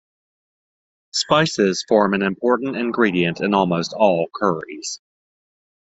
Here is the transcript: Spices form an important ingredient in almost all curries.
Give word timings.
Spices 1.13 1.85
form 1.87 2.15
an 2.15 2.23
important 2.23 2.75
ingredient 2.75 3.39
in 3.39 3.53
almost 3.53 3.93
all 3.95 4.25
curries. 4.33 4.99